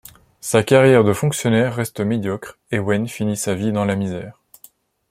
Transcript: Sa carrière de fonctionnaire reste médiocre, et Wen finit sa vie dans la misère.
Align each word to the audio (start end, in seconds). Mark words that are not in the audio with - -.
Sa 0.39 0.63
carrière 0.63 1.03
de 1.03 1.13
fonctionnaire 1.13 1.75
reste 1.75 1.99
médiocre, 1.99 2.57
et 2.71 2.79
Wen 2.79 3.07
finit 3.07 3.37
sa 3.37 3.53
vie 3.53 3.71
dans 3.71 3.85
la 3.85 3.95
misère. 3.95 4.41